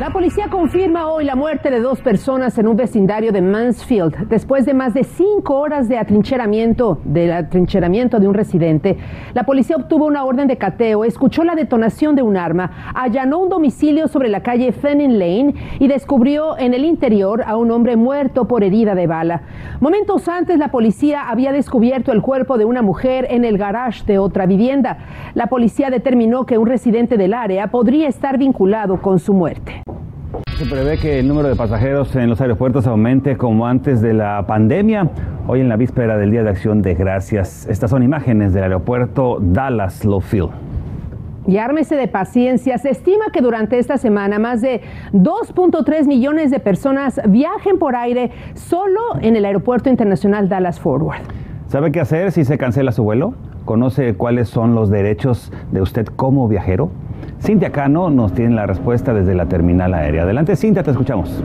[0.00, 4.64] La policía confirma hoy la muerte de dos personas en un vecindario de Mansfield después
[4.64, 8.96] de más de cinco horas de atrincheramiento, del atrincheramiento de un residente.
[9.34, 13.50] La policía obtuvo una orden de cateo, escuchó la detonación de un arma, allanó un
[13.50, 18.48] domicilio sobre la calle Fenning Lane y descubrió en el interior a un hombre muerto
[18.48, 19.42] por herida de bala.
[19.78, 24.18] Momentos antes, la policía había descubierto el cuerpo de una mujer en el garage de
[24.18, 24.98] otra vivienda.
[25.34, 29.82] La policía determinó que un residente del área podría estar vinculado con su muerte.
[30.62, 34.46] Se prevé que el número de pasajeros en los aeropuertos aumente como antes de la
[34.46, 35.10] pandemia.
[35.48, 37.66] Hoy en la víspera del Día de Acción de Gracias.
[37.66, 40.50] Estas son imágenes del aeropuerto Dallas Love
[41.48, 42.78] Y ármese de paciencia.
[42.78, 48.30] Se estima que durante esta semana más de 2.3 millones de personas viajen por aire
[48.54, 51.22] solo en el Aeropuerto Internacional Dallas Forward.
[51.66, 53.34] ¿Sabe qué hacer si se cancela su vuelo?
[53.64, 56.92] ¿Conoce cuáles son los derechos de usted como viajero?
[57.42, 60.22] Cintia Cano nos tiene la respuesta desde la terminal aérea.
[60.22, 61.42] Adelante, Cintia, te escuchamos.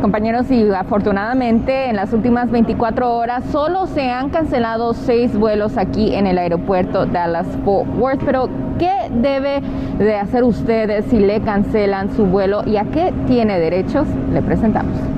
[0.00, 6.12] Compañeros, y afortunadamente en las últimas 24 horas solo se han cancelado seis vuelos aquí
[6.12, 8.24] en el aeropuerto Dallas-Fort Worth.
[8.24, 8.48] Pero,
[8.80, 9.60] ¿qué debe
[9.96, 14.08] de hacer ustedes si le cancelan su vuelo y a qué tiene derechos?
[14.32, 15.11] Le presentamos.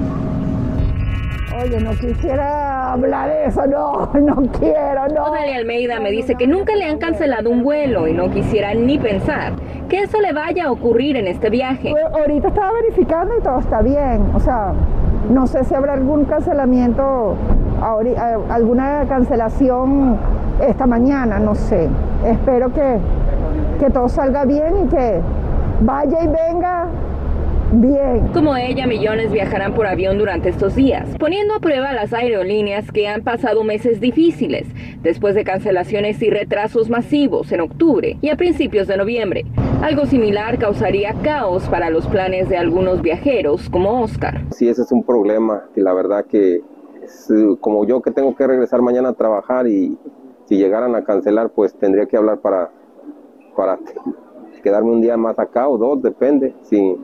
[1.62, 5.26] Oye, no quisiera hablar de eso, no, no quiero, no.
[5.34, 9.52] Almeida me dice que nunca le han cancelado un vuelo y no quisiera ni pensar
[9.88, 11.90] que eso le vaya a ocurrir en este viaje.
[11.90, 14.72] Pues, ahorita estaba verificando y todo está bien, o sea,
[15.30, 17.36] no sé si habrá algún cancelamiento,
[18.50, 20.18] alguna cancelación
[20.60, 21.88] esta mañana, no sé.
[22.26, 22.98] Espero que,
[23.78, 25.20] que todo salga bien y que
[25.80, 26.53] vaya y venga
[27.76, 28.28] Bien.
[28.32, 33.08] Como ella, millones viajarán por avión durante estos días, poniendo a prueba las aerolíneas que
[33.08, 34.68] han pasado meses difíciles,
[35.02, 39.44] después de cancelaciones y retrasos masivos en octubre y a principios de noviembre.
[39.82, 44.42] Algo similar causaría caos para los planes de algunos viajeros, como Oscar.
[44.52, 46.60] Sí, ese es un problema, y la verdad que
[47.60, 49.98] como yo que tengo que regresar mañana a trabajar y
[50.46, 52.70] si llegaran a cancelar, pues tendría que hablar para,
[53.56, 53.78] para
[54.62, 56.54] quedarme un día más acá o dos, depende.
[56.62, 56.96] Sí.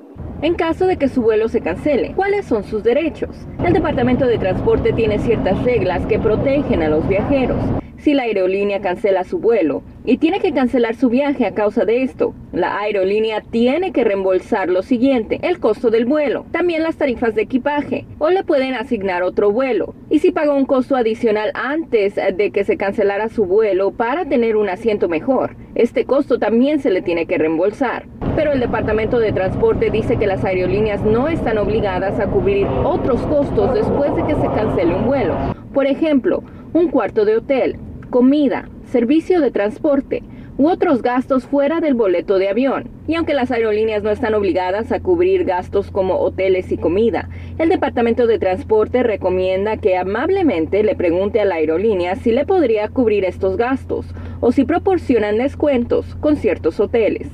[0.43, 3.29] En caso de que su vuelo se cancele, ¿cuáles son sus derechos?
[3.63, 7.59] El Departamento de Transporte tiene ciertas reglas que protegen a los viajeros
[8.01, 12.03] si la aerolínea cancela su vuelo y tiene que cancelar su viaje a causa de
[12.03, 12.35] esto.
[12.53, 17.43] La aerolínea tiene que reembolsar lo siguiente, el costo del vuelo, también las tarifas de
[17.43, 19.95] equipaje, o le pueden asignar otro vuelo.
[20.09, 24.57] Y si pagó un costo adicional antes de que se cancelara su vuelo para tener
[24.57, 28.07] un asiento mejor, este costo también se le tiene que reembolsar.
[28.41, 33.21] Pero el Departamento de Transporte dice que las aerolíneas no están obligadas a cubrir otros
[33.27, 35.35] costos después de que se cancele un vuelo.
[35.75, 36.43] Por ejemplo,
[36.73, 37.77] un cuarto de hotel,
[38.09, 40.23] comida, servicio de transporte
[40.57, 42.89] u otros gastos fuera del boleto de avión.
[43.07, 47.69] Y aunque las aerolíneas no están obligadas a cubrir gastos como hoteles y comida, el
[47.69, 53.27] Departamento de Transporte recomienda que amablemente le pregunte a la aerolínea si le podría cubrir
[53.27, 54.07] estos gastos
[54.41, 57.29] o si proporcionan descuentos con ciertos hoteles.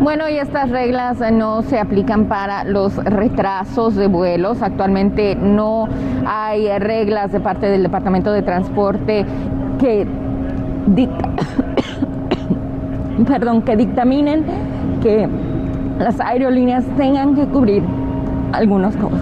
[0.00, 4.62] Bueno, y estas reglas no se aplican para los retrasos de vuelos.
[4.62, 5.88] Actualmente no
[6.26, 9.24] hay reglas de parte del Departamento de Transporte
[9.78, 10.06] que
[13.26, 14.44] perdón, que dictaminen
[15.02, 15.28] que
[15.98, 17.82] las aerolíneas tengan que cubrir
[18.52, 19.20] algunos costos.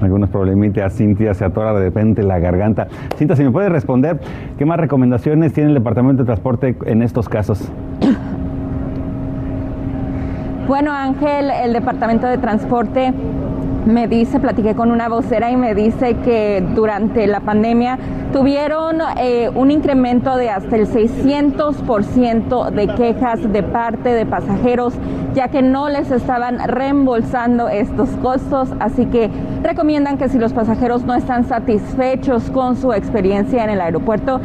[0.00, 2.88] Algunos problemitas, Cintia se atora de repente la garganta.
[3.16, 4.20] Cintia, si me puede responder,
[4.58, 7.70] ¿qué más recomendaciones tiene el Departamento de Transporte en estos casos?
[10.66, 13.12] Bueno, Ángel, el Departamento de Transporte
[13.84, 17.98] me dice, platiqué con una vocera y me dice que durante la pandemia
[18.32, 24.94] tuvieron eh, un incremento de hasta el 600% de quejas de parte de pasajeros,
[25.34, 28.70] ya que no les estaban reembolsando estos costos.
[28.80, 29.30] Así que
[29.62, 34.40] recomiendan que si los pasajeros no están satisfechos con su experiencia en el aeropuerto,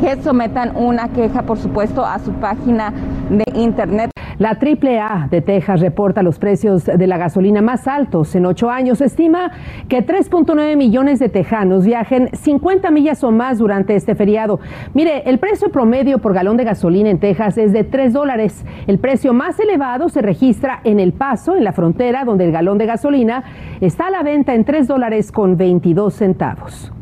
[0.00, 2.92] que sometan una queja, por supuesto, a su página
[3.28, 4.11] de internet.
[4.42, 9.00] La AAA de Texas reporta los precios de la gasolina más altos en ocho años.
[9.00, 9.52] Estima
[9.88, 14.58] que 3.9 millones de tejanos viajen 50 millas o más durante este feriado.
[14.94, 18.64] Mire, el precio promedio por galón de gasolina en Texas es de 3 dólares.
[18.88, 22.78] El precio más elevado se registra en El Paso, en la frontera, donde el galón
[22.78, 23.44] de gasolina
[23.80, 26.92] está a la venta en 3 dólares con 22 centavos.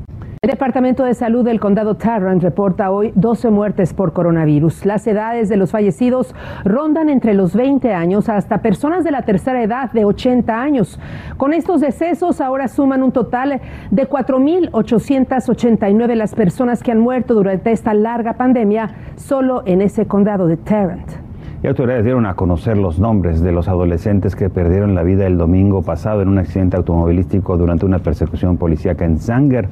[0.42, 4.86] El Departamento de Salud del Condado Tarrant reporta hoy 12 muertes por coronavirus.
[4.86, 6.34] Las edades de los fallecidos
[6.64, 10.98] rondan entre los 20 años hasta personas de la tercera edad de 80 años.
[11.36, 13.60] Con estos decesos ahora suman un total
[13.90, 20.46] de 4.889 las personas que han muerto durante esta larga pandemia solo en ese condado
[20.46, 21.29] de Tarrant.
[21.62, 25.36] Y autoridades dieron a conocer los nombres de los adolescentes que perdieron la vida el
[25.36, 29.68] domingo pasado en un accidente automovilístico durante una persecución policíaca en Sanger.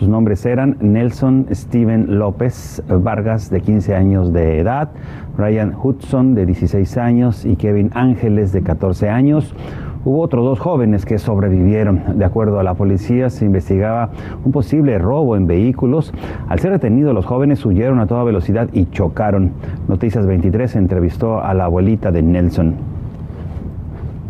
[0.00, 4.90] Sus nombres eran Nelson Steven López Vargas, de 15 años de edad,
[5.36, 9.54] Ryan Hudson, de 16 años, y Kevin Ángeles, de 14 años.
[10.04, 12.18] Hubo otros dos jóvenes que sobrevivieron.
[12.18, 14.10] De acuerdo a la policía, se investigaba
[14.44, 16.12] un posible robo en vehículos.
[16.48, 19.52] Al ser detenidos, los jóvenes huyeron a toda velocidad y chocaron.
[19.88, 22.74] Noticias 23 entrevistó a la abuelita de Nelson.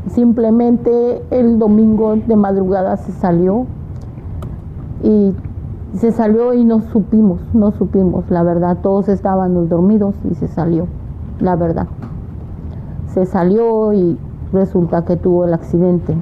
[0.08, 3.66] Simplemente el domingo de madrugada se salió
[5.04, 5.34] y
[5.94, 8.78] se salió y no supimos, no supimos, la verdad.
[8.82, 10.86] Todos estábamos dormidos y se salió,
[11.40, 11.88] la verdad.
[13.08, 14.18] Se salió y
[14.52, 16.14] resulta que tuvo el accidente.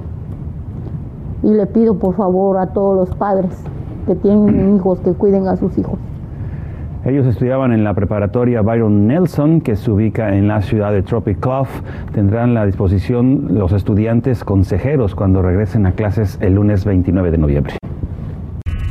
[1.42, 3.62] Y le pido por favor a todos los padres
[4.06, 5.98] que tienen hijos que cuiden a sus hijos.
[7.04, 11.38] Ellos estudiaban en la preparatoria Byron Nelson, que se ubica en la ciudad de Tropic
[11.38, 11.68] Clough.
[12.12, 17.76] Tendrán la disposición los estudiantes consejeros cuando regresen a clases el lunes 29 de noviembre.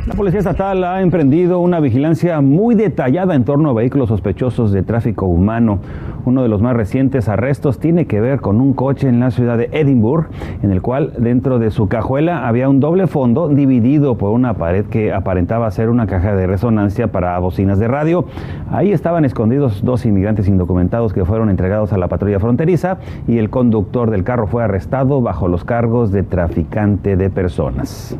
[0.08, 4.84] La Policía Estatal ha emprendido una vigilancia muy detallada en torno a vehículos sospechosos de
[4.84, 5.80] tráfico humano.
[6.26, 9.58] Uno de los más recientes arrestos tiene que ver con un coche en la ciudad
[9.58, 10.28] de Edinburgh,
[10.62, 14.86] en el cual dentro de su cajuela había un doble fondo dividido por una pared
[14.86, 18.26] que aparentaba ser una caja de resonancia para bocinas de radio.
[18.70, 23.50] Ahí estaban escondidos dos inmigrantes indocumentados que fueron entregados a la patrulla fronteriza y el
[23.50, 28.16] conductor del carro fue arrestado bajo los cargos de traficante de personas.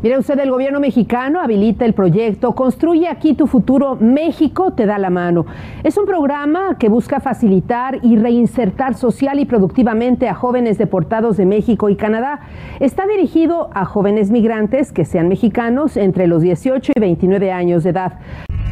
[0.00, 4.96] Mire usted, el gobierno mexicano habilita el proyecto Construye aquí tu futuro, México te da
[4.96, 5.44] la mano.
[5.82, 11.46] Es un programa que busca facilitar y reinsertar social y productivamente a jóvenes deportados de
[11.46, 12.42] México y Canadá.
[12.78, 17.90] Está dirigido a jóvenes migrantes que sean mexicanos entre los 18 y 29 años de
[17.90, 18.20] edad.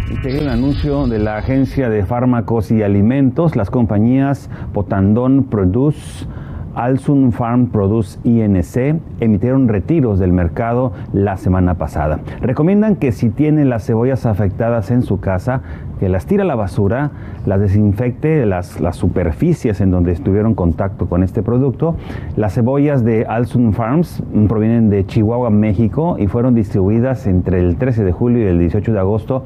[0.09, 6.29] Este el anuncio de la Agencia de Fármacos y Alimentos, las compañías Potandón Produce,
[6.77, 12.21] Alsun Farm Produce INC emitieron retiros del mercado la semana pasada.
[12.43, 15.63] Recomiendan que si tiene las cebollas afectadas en su casa,
[15.99, 17.13] que las tire a la basura,
[17.47, 21.97] las desinfecte las, las superficies en donde estuvieron contacto con este producto.
[22.37, 28.05] Las cebollas de Alsun Farms provienen de Chihuahua, México y fueron distribuidas entre el 13
[28.05, 29.45] de julio y el 18 de agosto,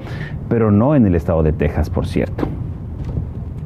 [0.48, 2.48] pero no en el estado de Texas, por cierto.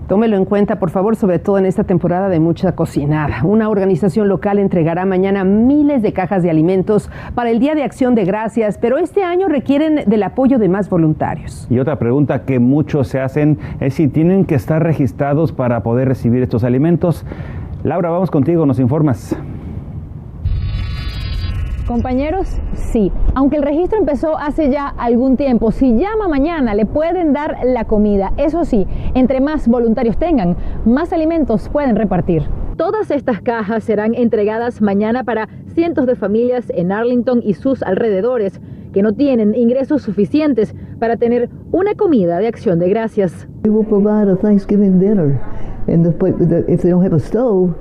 [0.08, 3.42] Tómelo en cuenta, por favor, sobre todo en esta temporada de mucha cocinada.
[3.42, 8.14] Una organización local entregará mañana miles de cajas de alimentos para el Día de Acción
[8.14, 11.66] de Gracias, pero este año requieren del apoyo de más voluntarios.
[11.70, 16.06] Y otra pregunta que muchos se hacen es si tienen que estar registrados para poder
[16.06, 17.24] recibir estos alimentos.
[17.82, 19.34] Laura, vamos contigo, nos informas.
[21.86, 23.12] Compañeros, sí.
[23.34, 27.84] Aunque el registro empezó hace ya algún tiempo, si llama mañana le pueden dar la
[27.84, 28.32] comida.
[28.38, 32.44] Eso sí, entre más voluntarios tengan, más alimentos pueden repartir.
[32.76, 38.60] Todas estas cajas serán entregadas mañana para cientos de familias en Arlington y sus alrededores
[38.94, 43.46] que no tienen ingresos suficientes para tener una comida de acción de gracias.
[43.64, 45.38] We will provide a Thanksgiving dinner,
[45.86, 47.74] and if they don't have a stove,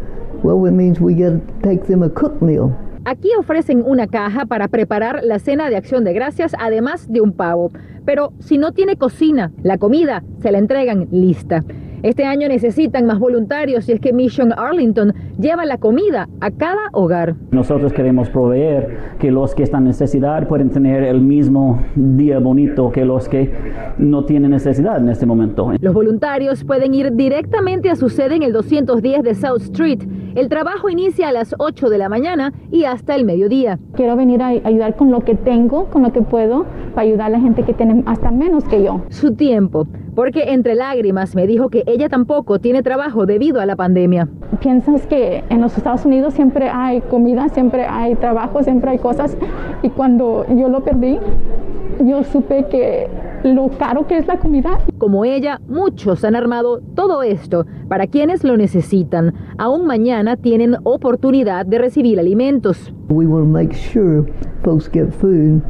[0.44, 2.76] well, it means we got to take them a cooked meal.
[3.06, 7.34] Aquí ofrecen una caja para preparar la cena de acción de gracias, además de un
[7.34, 7.72] pavo.
[8.06, 11.66] Pero si no tiene cocina, la comida se la entregan lista.
[12.02, 16.90] Este año necesitan más voluntarios y es que Mission Arlington lleva la comida a cada
[16.92, 17.36] hogar.
[17.52, 22.92] Nosotros queremos proveer que los que están en necesidad pueden tener el mismo día bonito
[22.92, 23.52] que los que
[23.98, 25.72] no tienen necesidad en este momento.
[25.80, 30.04] Los voluntarios pueden ir directamente a su sede en el 210 de South Street.
[30.36, 33.78] El trabajo inicia a las 8 de la mañana y hasta el mediodía.
[33.96, 37.30] Quiero venir a ayudar con lo que tengo, con lo que puedo, para ayudar a
[37.30, 39.02] la gente que tiene hasta menos que yo.
[39.10, 39.86] Su tiempo,
[40.16, 44.28] porque entre lágrimas me dijo que ella tampoco tiene trabajo debido a la pandemia.
[44.60, 49.38] Piensas que en los Estados Unidos siempre hay comida, siempre hay trabajo, siempre hay cosas
[49.84, 51.20] y cuando yo lo perdí,
[52.04, 53.08] yo supe que
[53.44, 54.80] lo caro que es la comida.
[54.98, 59.34] Como ella, muchos han armado todo esto para quienes lo necesitan.
[59.58, 62.94] Aún mañana tienen oportunidad de recibir alimentos.
[63.10, 64.26] We will make sure
[64.64, 65.62] folks get food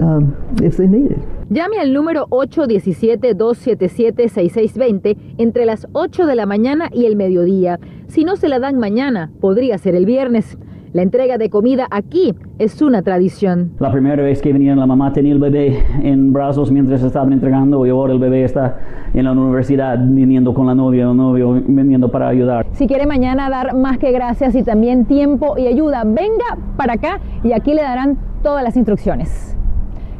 [0.00, 1.18] um, if they need it.
[1.50, 7.78] Llame al número 817-277-6620 entre las 8 de la mañana y el mediodía.
[8.06, 10.56] Si no se la dan mañana, podría ser el viernes.
[10.92, 13.70] La entrega de comida aquí es una tradición.
[13.78, 17.86] La primera vez que venía la mamá tenía el bebé en brazos mientras estaban entregando
[17.86, 18.76] y ahora el bebé está
[19.14, 22.66] en la universidad viniendo con la novia, el novio viniendo para ayudar.
[22.72, 27.20] Si quiere mañana dar más que gracias y también tiempo y ayuda, venga para acá
[27.42, 29.56] y aquí le darán todas las instrucciones.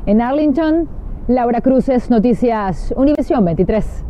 [0.06, 0.88] En Arlington,
[1.28, 4.06] Laura Cruces, Noticias Univisión 23.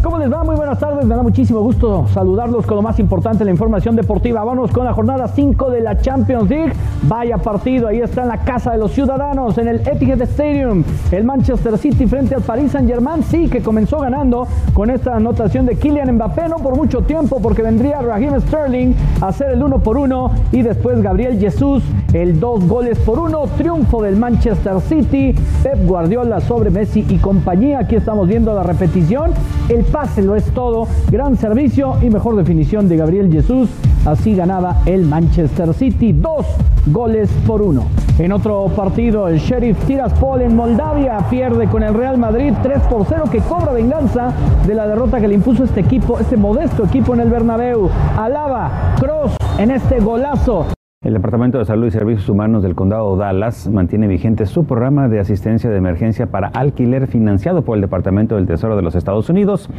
[0.00, 0.44] ¿Cómo les va?
[0.44, 1.04] Muy buenas tardes.
[1.04, 4.44] Me da muchísimo gusto saludarlos con lo más importante, la información deportiva.
[4.44, 6.72] Vamos con la jornada 5 de la Champions League.
[7.02, 7.88] Vaya partido.
[7.88, 10.84] Ahí está en la casa de los ciudadanos, en el Etihad Stadium.
[11.10, 13.24] El Manchester City frente al Paris Saint-Germain.
[13.24, 16.48] Sí, que comenzó ganando con esta anotación de Kylian Mbappé.
[16.48, 20.30] No por mucho tiempo, porque vendría Raheem Sterling a hacer el 1 por 1.
[20.52, 23.42] Y después Gabriel Jesús, el 2 goles por 1.
[23.56, 25.34] Triunfo del Manchester City.
[25.64, 27.80] Pep Guardiola sobre Messi y compañía.
[27.80, 29.32] Aquí estamos viendo la repetición.
[29.68, 30.86] El pase lo es todo.
[31.10, 33.68] Gran servicio y mejor definición de Gabriel Jesús.
[34.04, 36.12] Así ganaba el Manchester City.
[36.12, 36.46] Dos
[36.86, 37.86] goles por uno.
[38.18, 43.06] En otro partido, el Sheriff Tiraspol en Moldavia pierde con el Real Madrid 3 por
[43.08, 44.32] 0 que cobra venganza
[44.66, 47.88] de la derrota que le impuso este equipo, este modesto equipo en el Bernabéu.
[48.16, 50.77] Alaba Cross en este golazo.
[51.08, 55.20] El Departamento de Salud y Servicios Humanos del Condado Dallas mantiene vigente su programa de
[55.20, 59.70] asistencia de emergencia para alquiler financiado por el Departamento del Tesoro de los Estados Unidos.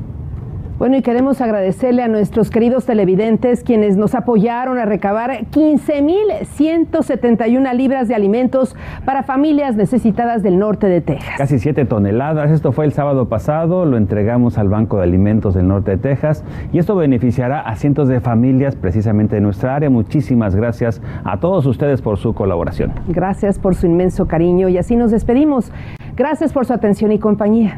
[0.83, 8.09] Bueno, y queremos agradecerle a nuestros queridos televidentes quienes nos apoyaron a recabar 15.171 libras
[8.09, 8.75] de alimentos
[9.05, 11.35] para familias necesitadas del norte de Texas.
[11.37, 12.51] Casi 7 toneladas.
[12.51, 13.85] Esto fue el sábado pasado.
[13.85, 18.09] Lo entregamos al Banco de Alimentos del norte de Texas y esto beneficiará a cientos
[18.09, 19.89] de familias precisamente de nuestra área.
[19.89, 22.91] Muchísimas gracias a todos ustedes por su colaboración.
[23.07, 25.71] Gracias por su inmenso cariño y así nos despedimos.
[26.17, 27.77] Gracias por su atención y compañía.